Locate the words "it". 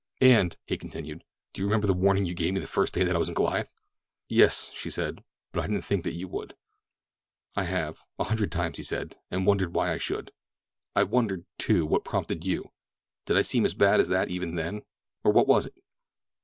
15.67-15.75